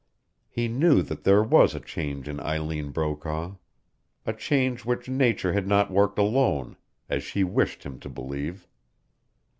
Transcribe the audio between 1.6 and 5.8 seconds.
a change in Eileen Brokaw, a change which nature had